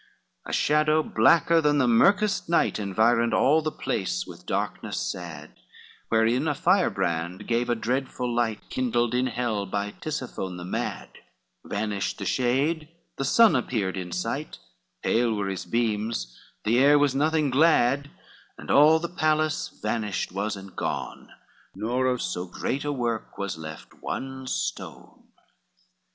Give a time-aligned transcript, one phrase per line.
[0.01, 5.51] LXVIII A shadow, blacker than the mirkest night, Environed all the place with darkness sad,
[6.09, 11.09] Wherein a firebrand gave a dreadful light, Kindled in hell by Tisiphone the mad;
[11.63, 14.57] Vanished the shade, the sun appeared in sight,
[15.03, 18.09] Pale were his beams, the air was nothing glad,
[18.57, 21.29] And all the palace vanished was and gone,
[21.75, 25.25] Nor of so great a work was left one stone.